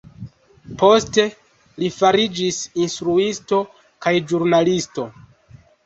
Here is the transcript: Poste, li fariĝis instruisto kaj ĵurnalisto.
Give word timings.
Poste, 0.83 1.25
li 1.83 1.91
fariĝis 1.99 2.59
instruisto 2.87 3.63
kaj 4.07 4.19
ĵurnalisto. 4.33 5.11